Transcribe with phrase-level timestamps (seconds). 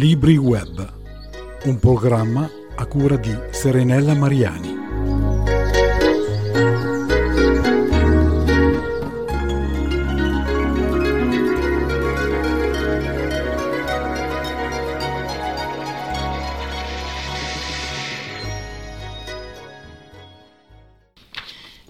[0.00, 0.92] Libri Web,
[1.64, 4.78] un programma a cura di Serenella Mariani.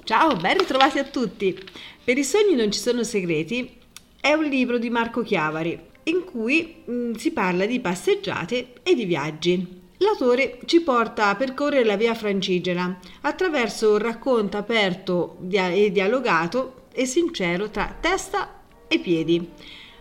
[0.02, 1.56] Ciao, ben ritrovati a tutti.
[2.02, 3.78] Per i sogni non ci sono segreti
[4.20, 8.94] è un libro di Marco Chiavari in cui mh, mm, si parla di passeggiate e
[8.94, 9.78] di viaggi.
[9.98, 17.04] L'autore ci porta a percorrere la via francigena attraverso un racconto aperto e dialogato e
[17.04, 19.48] sincero tra testa e piedi.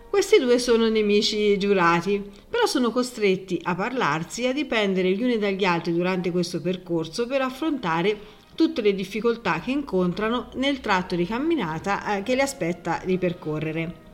[0.10, 5.38] Questi due sono nemici giurati, però sono costretti a parlarsi e a dipendere gli uni
[5.38, 8.18] dagli altri durante questo percorso per affrontare
[8.56, 14.09] tutte le difficoltà che incontrano nel tratto di camminata eh, che li aspetta di percorrere.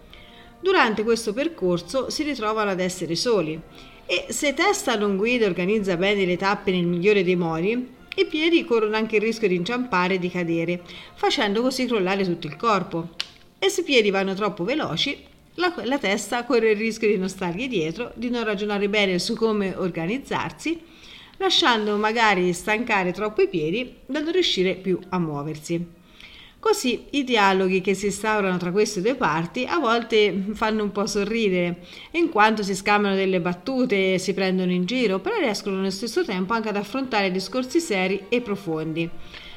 [0.65, 3.61] Durante questo percorso si ritrovano ad essere soli
[4.07, 8.25] e se testa non guida e organizza bene le tappe nel migliore dei modi, i
[8.25, 10.81] piedi corrono anche il rischio di inciampare e di cadere,
[11.13, 13.09] facendo così crollare tutto il corpo.
[13.59, 15.15] E se i piedi vanno troppo veloci,
[15.53, 19.35] la, la testa corre il rischio di non stargli dietro, di non ragionare bene su
[19.35, 20.81] come organizzarsi
[21.37, 26.04] lasciando magari stancare troppo i piedi da non riuscire più a muoversi.
[26.67, 31.05] Così i dialoghi che si instaurano tra queste due parti a volte fanno un po'
[31.05, 36.25] sorridere, in quanto si scambiano delle battute si prendono in giro, però riescono allo stesso
[36.25, 39.07] tempo anche ad affrontare discorsi seri e profondi,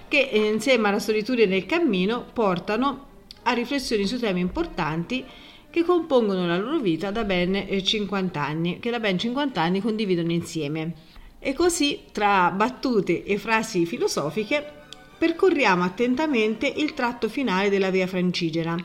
[0.07, 3.07] che eh, insieme alla solitudine del cammino portano
[3.45, 5.25] a riflessioni su temi importanti
[5.71, 9.81] che compongono la loro vita da ben 50 eh, anni, che da ben 50 anni
[9.81, 10.93] condividono insieme.
[11.39, 14.77] E così, tra battute e frasi filosofiche,
[15.19, 18.77] percorriamo attentamente il tratto finale della via francigena.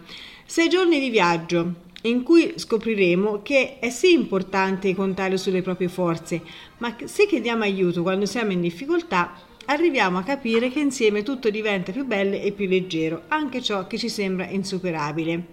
[0.46, 6.42] Sei giorni di viaggio in cui scopriremo che è sì importante contare sulle proprie forze,
[6.80, 9.34] ma se chiediamo aiuto quando siamo in difficoltà,
[9.66, 13.98] arriviamo a capire che insieme tutto diventa più bello e più leggero, anche ciò che
[13.98, 15.46] ci sembra insuperabile.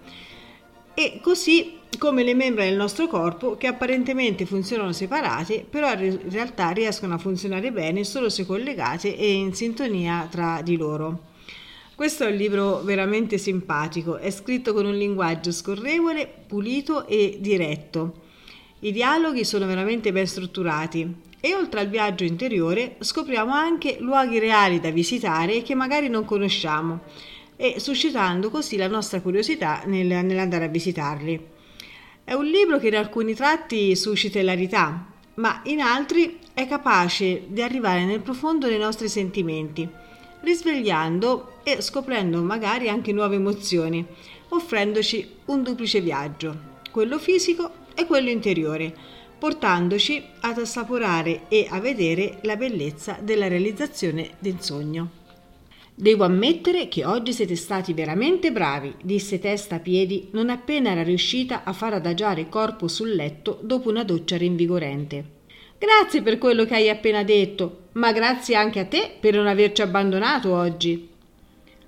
[0.95, 6.71] E così come le membra del nostro corpo che apparentemente funzionano separate, però in realtà
[6.71, 11.29] riescono a funzionare bene solo se collegate e in sintonia tra di loro.
[11.95, 18.23] Questo è un libro veramente simpatico, è scritto con un linguaggio scorrevole, pulito e diretto.
[18.79, 24.81] I dialoghi sono veramente ben strutturati e oltre al viaggio interiore scopriamo anche luoghi reali
[24.81, 27.01] da visitare che magari non conosciamo
[27.57, 31.59] e suscitando così la nostra curiosità nel, nell'andare a visitarli.
[32.31, 35.05] È un libro che in alcuni tratti suscita ilarità,
[35.35, 39.89] ma in altri è capace di arrivare nel profondo dei nostri sentimenti,
[40.43, 44.07] risvegliando e scoprendo magari anche nuove emozioni,
[44.51, 46.57] offrendoci un duplice viaggio,
[46.93, 48.95] quello fisico e quello interiore,
[49.37, 55.20] portandoci ad assaporare e a vedere la bellezza della realizzazione del sogno.
[56.01, 61.03] Devo ammettere che oggi siete stati veramente bravi, disse Testa a piedi non appena era
[61.03, 65.25] riuscita a far adagiare il corpo sul letto dopo una doccia rinvigorente.
[65.77, 69.83] Grazie per quello che hai appena detto, ma grazie anche a te per non averci
[69.83, 71.07] abbandonato oggi.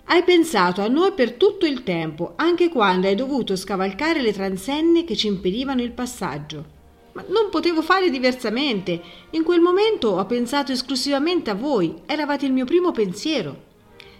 [0.04, 5.04] Hai pensato a noi per tutto il tempo, anche quando hai dovuto scavalcare le transenne
[5.04, 6.64] che ci impedivano il passaggio.
[7.12, 9.00] Ma non potevo fare diversamente.
[9.30, 13.70] In quel momento ho pensato esclusivamente a voi, eravate il mio primo pensiero.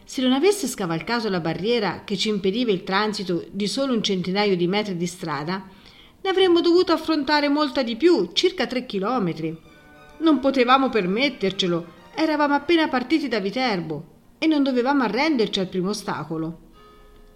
[0.05, 4.57] Se non avesse scavalcato la barriera che ci impediva il transito di solo un centinaio
[4.57, 5.65] di metri di strada,
[6.21, 9.57] ne avremmo dovuto affrontare molta di più, circa tre chilometri.
[10.19, 16.59] Non potevamo permettercelo, eravamo appena partiti da Viterbo e non dovevamo arrenderci al primo ostacolo.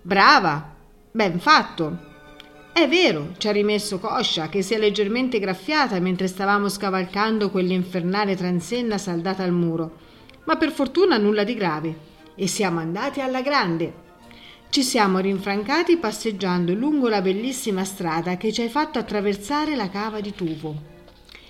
[0.03, 0.75] Brava!
[1.13, 2.15] Ben fatto!
[2.73, 8.37] È vero, ci ha rimesso Coscia, che si è leggermente graffiata mentre stavamo scavalcando quell'infernale
[8.37, 9.97] transenna saldata al muro,
[10.45, 14.05] ma per fortuna nulla di grave e siamo andati alla grande.
[14.69, 20.21] Ci siamo rinfrancati passeggiando lungo la bellissima strada che ci hai fatto attraversare la cava
[20.21, 20.95] di Tuvo.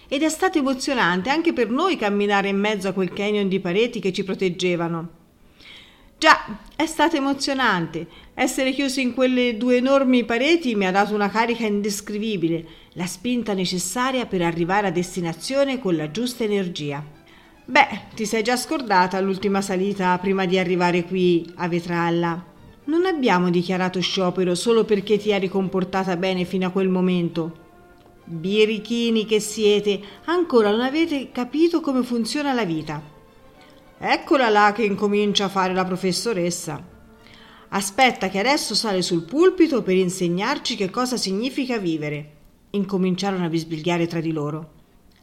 [0.08, 3.98] Ed è stato emozionante anche per noi camminare in mezzo a quel canyon di pareti
[3.98, 5.08] che ci proteggevano.
[6.18, 8.06] Già, è stato emozionante.
[8.32, 13.52] Essere chiusi in quelle due enormi pareti mi ha dato una carica indescrivibile, la spinta
[13.52, 17.15] necessaria per arrivare a destinazione con la giusta energia.
[17.68, 22.44] Beh, ti sei già scordata l'ultima salita prima di arrivare qui a Vetralla.
[22.84, 27.64] Non abbiamo dichiarato sciopero solo perché ti eri comportata bene fino a quel momento.
[28.22, 33.02] Birichini che siete, ancora non avete capito come funziona la vita.
[33.98, 36.80] Eccola là che incomincia a fare la professoressa.
[37.70, 42.30] Aspetta che adesso sale sul pulpito per insegnarci che cosa significa vivere.
[42.70, 44.70] Incominciarono a bisbigliare tra di loro.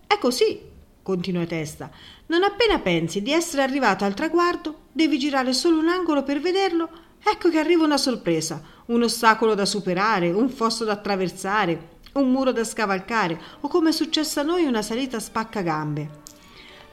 [0.06, 0.72] È così,
[1.03, 1.91] continua Testa.
[2.27, 6.89] Non appena pensi di essere arrivato al traguardo, devi girare solo un angolo per vederlo.
[7.23, 12.51] Ecco che arriva una sorpresa, un ostacolo da superare, un fosso da attraversare, un muro
[12.51, 16.21] da scavalcare o come è successo a noi una salita spaccagambe.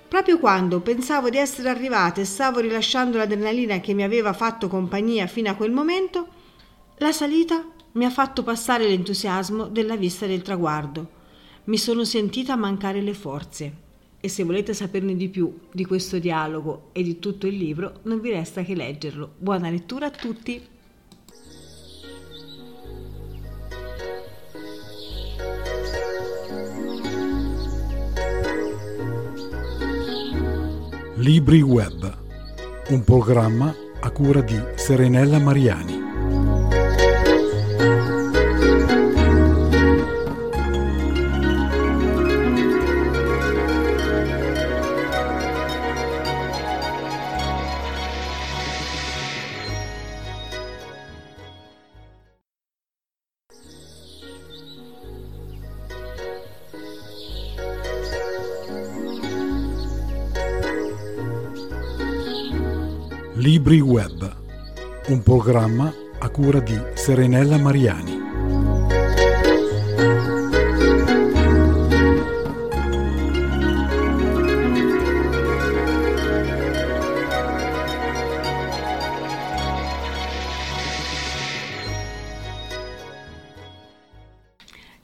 [0.09, 5.27] Proprio quando pensavo di essere arrivata e stavo rilasciando l'adrenalina che mi aveva fatto compagnia
[5.29, 6.27] fino a quel momento,
[6.97, 11.19] la salita mi ha fatto passare l'entusiasmo della vista del traguardo.
[11.65, 13.89] Mi sono sentita mancare le forze.
[14.23, 18.21] E se volete saperne di più di questo dialogo e di tutto il libro, non
[18.21, 19.33] vi resta che leggerlo.
[19.39, 20.79] Buona lettura a tutti!
[31.17, 32.19] Libri Web,
[32.89, 36.00] un programma a cura di Serenella Mariani.
[63.41, 64.37] Libri Web,
[65.07, 68.19] un programma a cura di Serenella Mariani.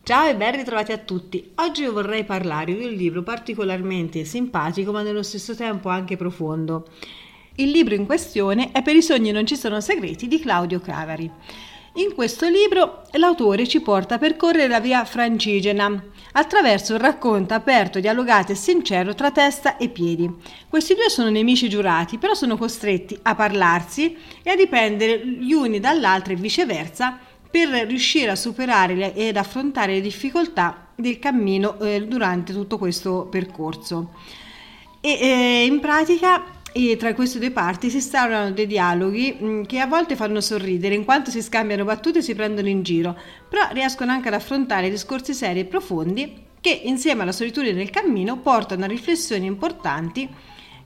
[0.03, 1.53] Ciao e ben ritrovati a tutti.
[1.55, 6.87] Oggi io vorrei parlarvi di un libro particolarmente simpatico ma nello stesso tempo anche profondo.
[7.58, 11.31] Il libro in questione è Per i sogni non ci sono segreti di Claudio Cavari.
[11.94, 17.99] In questo libro l'autore ci porta a percorrere la via francigena attraverso un racconto aperto,
[17.99, 20.31] dialogato e sincero tra testa e piedi.
[20.69, 25.81] Questi due sono nemici giurati, però sono costretti a parlarsi e a dipendere gli uni
[25.81, 27.19] dall'altro e viceversa
[27.50, 34.11] per riuscire a superare ed affrontare le difficoltà del cammino eh, durante tutto questo percorso.
[35.00, 39.81] E eh, in pratica e tra queste due parti si instaurano dei dialoghi mm, che
[39.81, 43.17] a volte fanno sorridere in quanto si scambiano battute e si prendono in giro,
[43.49, 48.40] però riescono anche ad affrontare discorsi seri e profondi che insieme alla solitudine del cammino
[48.40, 50.28] portano a riflessioni importanti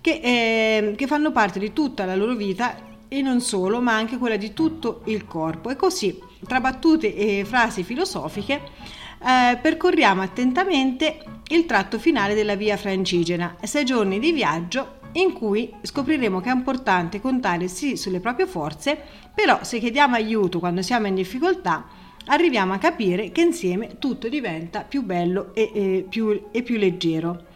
[0.01, 2.77] che, eh, che fanno parte di tutta la loro vita
[3.09, 5.71] e non solo, ma anche quella di tutto il corpo.
[5.71, 6.17] E così,
[6.47, 8.61] tra battute e frasi filosofiche,
[9.19, 15.73] eh, percorriamo attentamente il tratto finale della via francigena, sei giorni di viaggio in cui
[15.83, 18.99] scopriremo che è importante contare sì sulle proprie forze,
[19.35, 21.87] però se chiediamo aiuto quando siamo in difficoltà,
[22.27, 27.47] arriviamo a capire che insieme tutto diventa più bello e, e, più, e più leggero.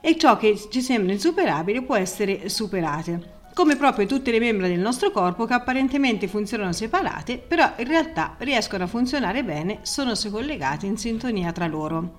[0.00, 4.78] E ciò che ci sembra insuperabile può essere superato come proprio tutte le membra del
[4.78, 10.30] nostro corpo che apparentemente funzionano separate, però in realtà riescono a funzionare bene, sono se
[10.30, 12.18] collegate in sintonia tra loro.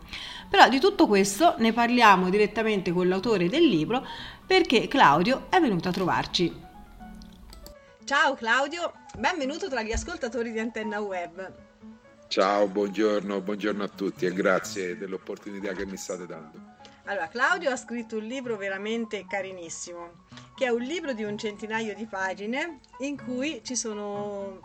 [0.51, 4.05] Però di tutto questo ne parliamo direttamente con l'autore del libro
[4.45, 6.53] perché Claudio è venuto a trovarci.
[8.03, 11.53] Ciao Claudio, benvenuto tra gli ascoltatori di Antenna Web.
[12.27, 16.59] Ciao, buongiorno, buongiorno a tutti e grazie dell'opportunità che mi state dando.
[17.05, 21.95] Allora, Claudio ha scritto un libro veramente carinissimo, che è un libro di un centinaio
[21.95, 24.59] di pagine in cui ci sono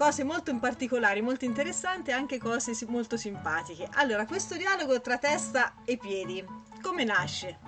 [0.00, 3.86] cose molto in particolari, molto interessanti e anche cose molto simpatiche.
[3.92, 6.42] Allora, questo dialogo tra testa e piedi,
[6.80, 7.58] come nasce?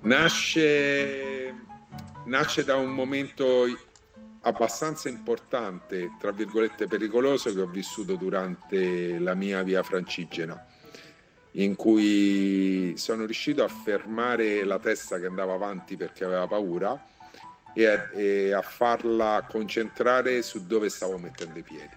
[0.00, 1.54] Nasce,
[2.24, 3.66] nasce da un momento
[4.40, 10.66] abbastanza importante, tra virgolette pericoloso, che ho vissuto durante la mia via francigena,
[11.52, 17.14] in cui sono riuscito a fermare la testa che andava avanti perché aveva paura
[17.76, 21.94] e a, e a farla concentrare su dove stavo mettendo i piedi.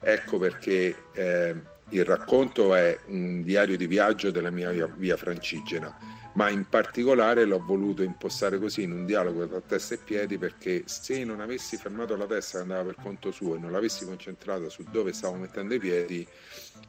[0.00, 1.54] Ecco perché eh,
[1.90, 5.96] il racconto è un diario di viaggio della mia via, via francigena,
[6.32, 10.82] ma in particolare l'ho voluto impostare così in un dialogo tra testa e piedi perché
[10.86, 14.68] se non avessi fermato la testa che andava per conto suo e non l'avessi concentrata
[14.68, 16.26] su dove stavo mettendo i piedi,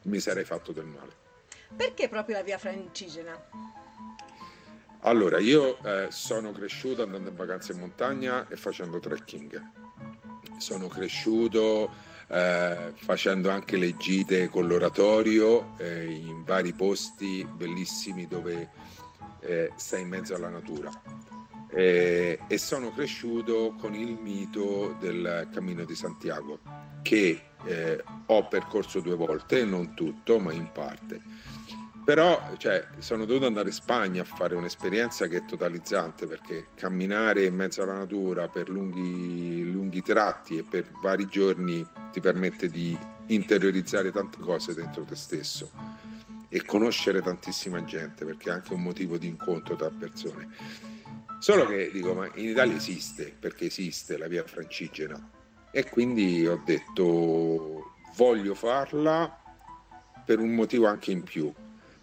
[0.04, 1.26] mi sarei fatto del male.
[1.76, 3.40] Perché proprio la via francigena?
[5.08, 9.72] Allora, io eh, sono cresciuto andando in vacanza in montagna e facendo trekking.
[10.58, 11.90] Sono cresciuto
[12.28, 18.70] eh, facendo anche le gite con l'oratorio eh, in vari posti bellissimi dove
[19.40, 20.92] eh, sei in mezzo alla natura.
[21.70, 26.60] e sono cresciuto con il mito del Cammino di Santiago,
[27.02, 31.22] che eh, ho percorso due volte, non tutto, ma in parte
[32.08, 37.44] però cioè, sono dovuto andare in Spagna a fare un'esperienza che è totalizzante perché camminare
[37.44, 42.98] in mezzo alla natura per lunghi, lunghi tratti e per vari giorni ti permette di
[43.26, 45.70] interiorizzare tante cose dentro te stesso
[46.48, 50.48] e conoscere tantissima gente perché è anche un motivo di incontro tra persone.
[51.40, 55.30] Solo che dico, ma in Italia esiste, perché esiste la via francigena
[55.72, 59.44] e quindi ho detto voglio farla
[60.26, 61.54] per un motivo anche in più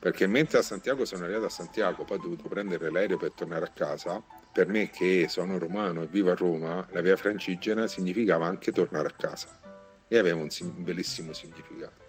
[0.04, 3.64] perché mentre a Santiago sono arrivato a Santiago, poi ho dovuto prendere l'aereo per tornare
[3.64, 8.44] a casa, per me che sono romano e vivo a Roma, la via francigena significava
[8.44, 9.49] anche tornare a casa
[10.06, 12.02] e aveva un, un bellissimo significato.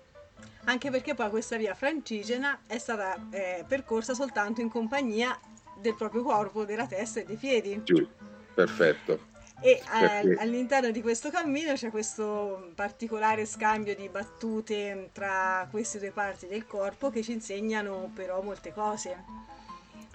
[0.66, 5.40] Anche perché poi questa via francigena è stata eh, percorsa soltanto in compagnia
[5.80, 7.80] del proprio corpo, della testa e dei piedi.
[7.86, 8.06] Giù,
[8.54, 9.34] perfetto.
[9.62, 16.12] E eh, all'interno di questo cammino c'è questo particolare scambio di battute tra queste due
[16.12, 19.24] parti del corpo che ci insegnano però molte cose.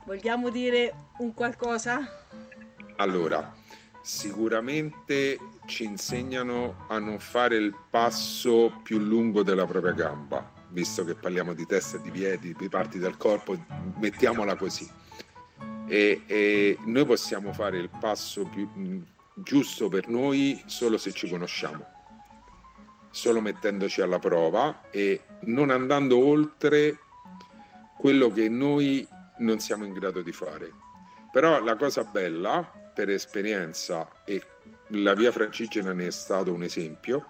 [0.04, 2.00] Vogliamo dire un qualcosa?
[2.97, 3.54] Allora,
[4.02, 11.14] sicuramente ci insegnano a non fare il passo più lungo della propria gamba, visto che
[11.14, 13.56] parliamo di testa di piedi, di parti del corpo,
[13.99, 14.88] mettiamola così.
[15.87, 18.68] E, e noi possiamo fare il passo più,
[19.42, 21.85] giusto per noi solo se ci conosciamo,
[23.11, 26.99] solo mettendoci alla prova e non andando oltre
[27.97, 29.06] quello che noi
[29.38, 30.73] non siamo in grado di fare.
[31.30, 32.62] Però la cosa bella,
[32.94, 34.42] per esperienza, e
[34.88, 37.26] la via francigena ne è stato un esempio,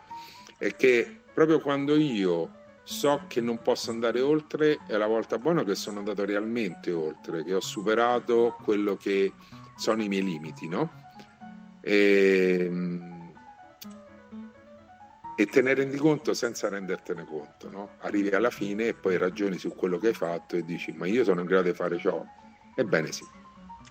[0.59, 5.65] è che proprio quando io so che non posso andare oltre, è la volta buona
[5.65, 9.33] che sono andato realmente oltre, che ho superato quello che
[9.77, 11.09] sono i miei limiti, no?
[11.81, 13.33] E, ehm,
[15.37, 17.71] e te ne rendi conto senza rendertene conto.
[17.71, 17.91] No?
[18.01, 21.25] Arrivi alla fine e poi ragioni su quello che hai fatto e dici ma io
[21.25, 22.25] sono in grado di fare ciò.
[22.75, 23.25] Ebbene sì.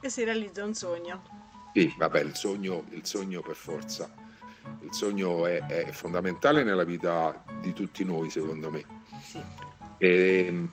[0.02, 1.24] E si realizza un sogno.
[1.74, 4.12] Sì, vabbè, il sogno, il sogno per forza.
[4.82, 8.86] Il sogno è, è, fondamentale nella vita di tutti noi, secondo me.
[9.22, 9.42] Sì.
[9.98, 10.72] E, ehm,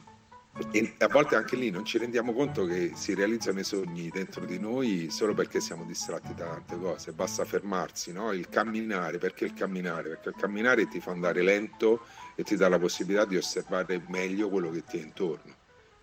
[0.73, 4.45] e a volte anche lì non ci rendiamo conto che si realizzano i sogni dentro
[4.47, 7.13] di noi solo perché siamo distratti da tante cose.
[7.13, 8.33] Basta fermarsi, no?
[8.33, 10.09] Il camminare, perché il camminare?
[10.09, 14.49] Perché il camminare ti fa andare lento e ti dà la possibilità di osservare meglio
[14.49, 15.55] quello che ti è intorno.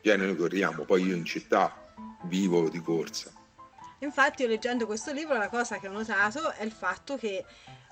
[0.02, 1.92] Già noi corriamo, poi io in città
[2.24, 3.32] vivo di corsa.
[4.00, 7.44] Infatti io leggendo questo libro la cosa che ho notato è il fatto che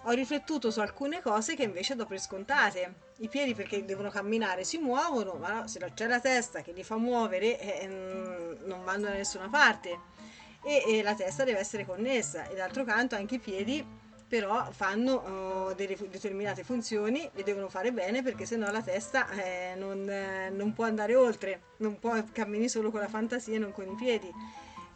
[0.03, 3.09] ho riflettuto su alcune cose che invece do per scontate.
[3.21, 6.83] I piedi perché devono camminare si muovono, ma se non c'è la testa che li
[6.83, 9.99] fa muovere eh, mm, non vanno da nessuna parte.
[10.63, 12.49] E, e, la testa deve essere connessa.
[12.49, 13.85] E d'altro canto anche i piedi
[14.31, 19.73] però fanno uh, delle determinate funzioni, le devono fare bene perché sennò la testa eh,
[19.75, 23.73] non, eh, non può andare oltre, non può cammini solo con la fantasia e non
[23.73, 24.31] con i piedi.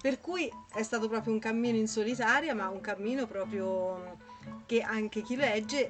[0.02, 4.18] Per cui è stato proprio un cammino in solitaria, ma un cammino proprio
[4.66, 5.90] che anche chi legge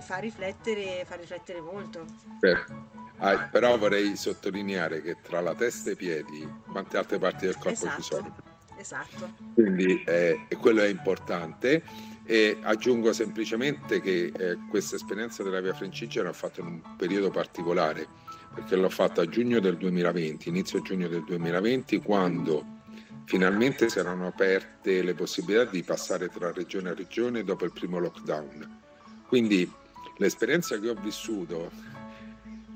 [0.00, 2.04] fa riflettere, fa riflettere molto.
[2.40, 2.64] Beh,
[3.18, 7.54] ah, però vorrei sottolineare che tra la testa e i piedi quante altre parti del
[7.54, 8.36] corpo esatto, ci sono.
[8.78, 9.30] Esatto.
[9.54, 11.82] Quindi eh, quello è importante
[12.24, 17.30] e aggiungo semplicemente che eh, questa esperienza della via Francigena l'ho fatta in un periodo
[17.30, 18.06] particolare
[18.54, 22.74] perché l'ho fatta a giugno del 2020, inizio giugno del 2020 quando
[23.26, 27.98] Finalmente si erano aperte le possibilità di passare tra regione a regione dopo il primo
[27.98, 28.82] lockdown.
[29.26, 29.68] Quindi
[30.16, 31.70] l'esperienza che ho vissuto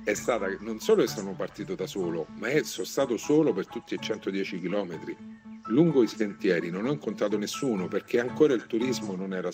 [0.04, 3.94] è stata che non solo sono partito da solo, ma sono stato solo per tutti
[3.94, 5.16] i 110 km.
[5.66, 9.50] Lungo i sentieri non ho incontrato nessuno perché ancora il turismo non, era,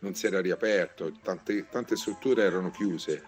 [0.00, 3.22] non si era riaperto, tante, tante strutture erano chiuse.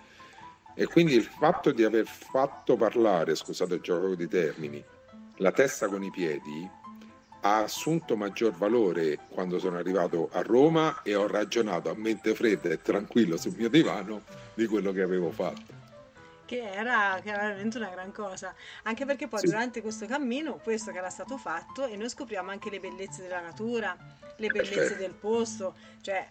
[0.74, 4.82] E quindi il fatto di aver fatto parlare, scusate il gioco di termini,
[5.36, 6.68] la testa con i piedi
[7.40, 12.68] ha assunto maggior valore quando sono arrivato a Roma e ho ragionato a mente fredda
[12.68, 14.22] e tranquillo sul mio divano
[14.54, 15.78] di quello che avevo fatto.
[16.44, 19.46] Che era, che era veramente una gran cosa, anche perché poi sì.
[19.46, 23.40] durante questo cammino, questo che era stato fatto, e noi scopriamo anche le bellezze della
[23.40, 23.96] natura,
[24.36, 25.00] le bellezze Perfetto.
[25.00, 25.74] del posto.
[26.00, 26.26] Cioè,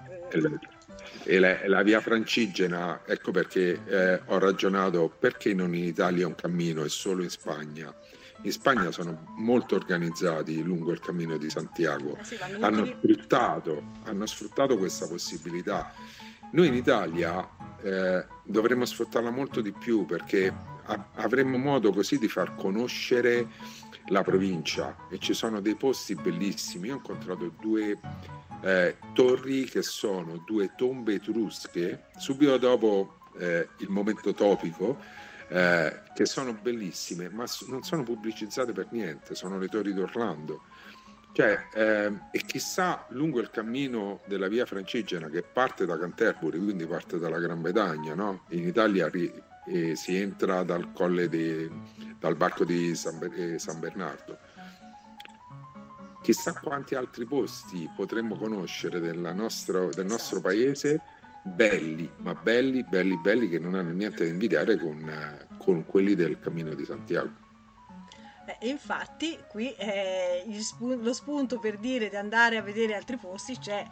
[1.23, 6.35] e la, la, via francigena, ecco perché eh, ho ragionato perché non in Italia un
[6.35, 7.95] cammino e solo in Spagna
[8.41, 14.25] in Spagna sono molto organizzati lungo il cammino di Santiago, eh sì, hanno, sfruttato, hanno,
[14.25, 15.93] sfruttato, questa possibilità.
[16.51, 17.47] Noi in Italia
[17.81, 20.53] eh, dovremmo sfruttarla molto di più perché
[20.83, 23.47] a- avremmo modo così di far conoscere
[24.07, 26.87] la provincia e ci sono dei posti bellissimi.
[26.87, 27.99] Io ho incontrato due
[28.61, 34.97] eh, torri che sono due tombe etrusche subito dopo eh, il momento topico
[35.49, 40.61] eh, che sono bellissime, ma non sono pubblicizzate per niente, sono le torri d'Orlando.
[41.31, 46.85] Cioè, eh, e chissà lungo il cammino della via francigena che parte da Canterbury, quindi
[46.85, 48.43] parte dalla Gran Bretagna, no?
[48.49, 49.31] in Italia ri,
[49.67, 51.69] eh, si entra dal colle di,
[52.19, 54.37] dal barco di San, eh, San Bernardo.
[56.21, 58.99] Chissà quanti altri posti potremmo conoscere
[59.33, 61.01] nostra, del nostro paese
[61.43, 66.39] belli, ma belli, belli, belli che non hanno niente da invidiare con, con quelli del
[66.39, 67.47] Cammino di Santiago.
[68.45, 73.57] Eh, infatti qui eh, sp- lo spunto per dire di andare a vedere altri posti
[73.57, 73.85] c'è.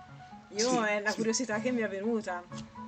[0.52, 1.16] Io sì, è la sì.
[1.18, 2.44] curiosità che mi è venuta.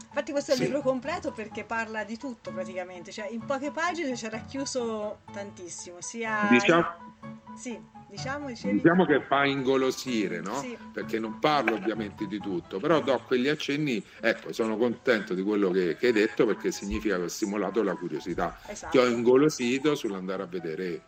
[0.07, 0.65] Infatti questo è il sì.
[0.65, 6.47] libro completo perché parla di tutto praticamente, cioè in poche pagine c'è racchiuso tantissimo, sia...
[6.49, 7.17] Diciamo...
[7.55, 10.59] Sì, diciamo, diciamo che fa ingolosire, no?
[10.59, 10.77] Sì.
[10.91, 15.69] Perché non parlo ovviamente di tutto, però do quegli accenni, ecco, sono contento di quello
[15.71, 18.59] che, che hai detto perché significa che ho stimolato la curiosità.
[18.67, 18.91] Esatto.
[18.91, 21.01] Ti ho ingolosito sull'andare a vedere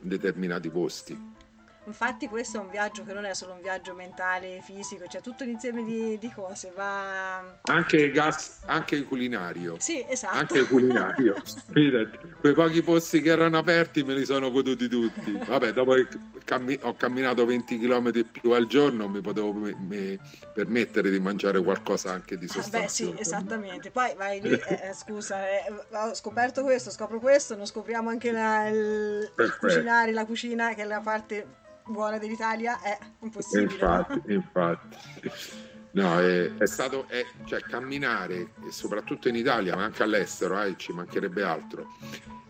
[0.00, 1.48] determinati posti.
[1.90, 5.42] Infatti questo è un viaggio che non è solo un viaggio mentale, fisico, c'è tutto
[5.42, 7.58] un insieme di, di cose, va...
[7.62, 9.74] Anche gas, anche culinario.
[9.80, 10.36] Sì, esatto.
[10.36, 11.34] Anche culinario.
[12.38, 15.32] quei pochi posti che erano aperti me li sono goduti tutti.
[15.32, 16.06] Vabbè, dopo che
[16.44, 20.18] cammi- ho camminato 20 km più al giorno mi potevo me- me-
[20.54, 23.10] permettere di mangiare qualcosa anche di sostanzioso.
[23.10, 23.90] Ah, beh sì, esattamente.
[23.90, 28.30] Poi vai lì, eh, eh, scusa, eh, ho scoperto questo, scopro questo, non scopriamo anche
[28.30, 31.58] la, il, il cucinare, la cucina che è la parte
[31.90, 33.72] buona dell'Italia è impossibile.
[33.72, 34.96] Infatti, infatti.
[35.92, 40.92] No, è, è stato è, cioè, camminare, soprattutto in Italia, ma anche all'estero, eh, ci
[40.92, 41.88] mancherebbe altro.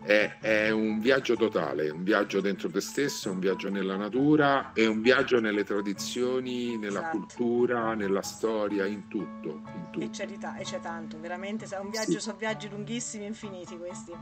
[0.02, 4.86] È, è, un viaggio totale, un viaggio dentro te stesso, un viaggio nella natura e
[4.86, 7.18] un viaggio nelle tradizioni, nella esatto.
[7.18, 9.62] cultura, nella storia, in tutto.
[9.74, 10.04] In tutto.
[10.04, 12.20] E, c'è ta- e c'è tanto, veramente, un viaggio, sì.
[12.20, 14.12] sono viaggi lunghissimi e infiniti questi.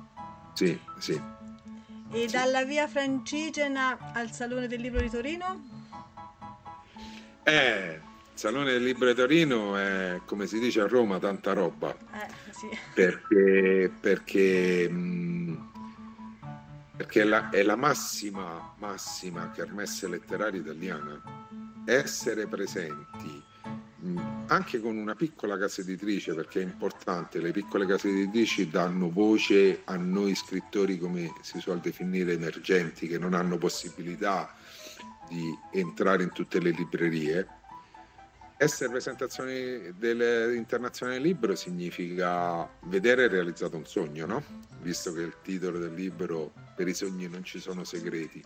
[0.54, 1.20] Sì, sì.
[2.10, 5.76] E dalla via Francigena al Salone del Libro di Torino?
[7.42, 11.94] Eh, il Salone del Libro di Torino è, come si dice a Roma, tanta roba.
[11.94, 12.68] Eh, sì.
[12.94, 15.54] Perché, perché, mm,
[16.96, 21.20] perché la, è la massima, massima kermesse letteraria italiana.
[21.84, 23.42] Essere presenti
[24.48, 29.82] anche con una piccola casa editrice, perché è importante, le piccole case editrici danno voce
[29.84, 34.54] a noi scrittori, come si suol definire, emergenti, che non hanno possibilità
[35.28, 37.46] di entrare in tutte le librerie.
[38.56, 44.42] Essere presentazione dell'Internazionale Libro significa vedere realizzato un sogno, no?
[44.80, 48.42] Visto che il titolo del libro Per i sogni non ci sono segreti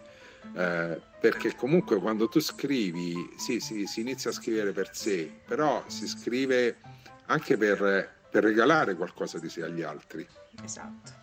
[0.55, 5.85] eh, perché comunque quando tu scrivi, sì, sì, si inizia a scrivere per sé, però
[5.87, 6.78] si scrive
[7.26, 10.26] anche per, per regalare qualcosa di sé agli altri.
[10.62, 11.20] Esatto.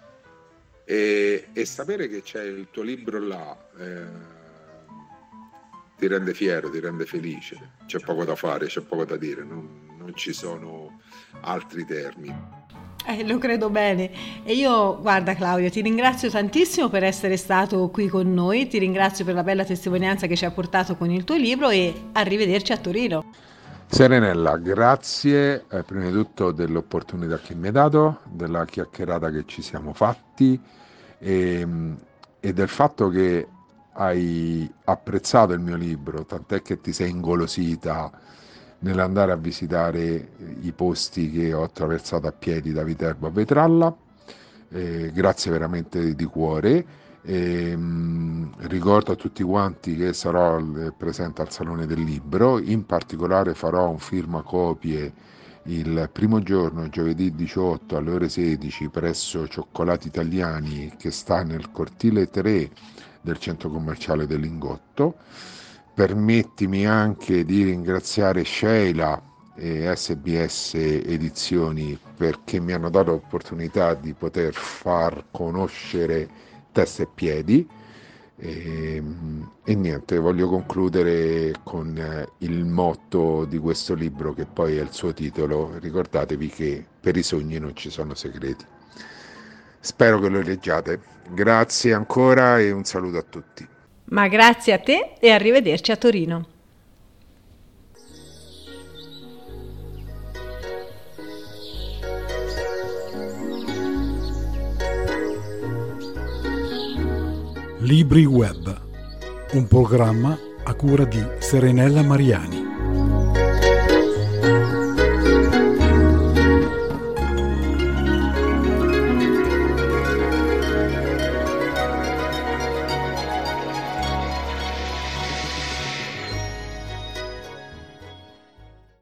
[0.86, 4.38] E, e sapere che c'è il tuo libro là eh,
[5.98, 7.74] ti rende fiero, ti rende felice.
[7.86, 11.02] C'è poco da fare, c'è poco da dire, non, non ci sono
[11.42, 12.36] altri termini.
[13.06, 14.12] Eh, lo credo bene.
[14.44, 19.26] E io, guarda Claudio, ti ringrazio tantissimo per essere stato qui con noi, ti ringrazio
[19.26, 22.78] per la bella testimonianza che ci ha portato con il tuo libro e arrivederci a
[22.78, 23.26] Torino.
[23.88, 29.64] Serenella, grazie eh, prima di tutto dell'opportunità che mi hai dato, della chiacchierata che ci
[29.64, 30.60] siamo fatti
[31.18, 31.98] e, ehm,
[32.40, 33.48] e del fatto che
[33.94, 38.12] hai apprezzato il mio libro, tant'è che ti sei ingolosita
[38.80, 40.30] nell'andare a visitare
[40.62, 43.96] i posti che ho attraversato a piedi da Viterbo a Vetralla.
[44.72, 46.86] Eh, grazie veramente di cuore.
[47.22, 50.62] E, mh, ricordo a tutti quanti che sarò
[50.98, 55.14] presente al Salone del Libro, in particolare farò un firma copie
[55.64, 62.30] il primo giorno, giovedì 18 alle ore 16, presso Cioccolati Italiani che sta nel cortile
[62.30, 62.72] 3
[63.22, 65.18] del centro commerciale del Lingotto
[66.00, 69.22] permettimi anche di ringraziare Sheila
[69.54, 76.30] e SBS Edizioni perché mi hanno dato l'opportunità di poter far conoscere
[76.72, 77.68] testa e piedi
[78.38, 84.78] e, ehm, e, niente, voglio concludere con eh, il motto di questo libro che poi
[84.78, 88.64] è il suo titolo, ricordatevi che per i sogni non ci sono segreti.
[89.82, 91.02] Spero che lo leggiate.
[91.28, 93.68] Grazie ancora e un saluto a tutti.
[94.10, 96.48] Ma grazie a te e arrivederci a Torino.
[107.82, 108.82] Libri Web,
[109.54, 112.69] un programma a cura di Serenella Mariani.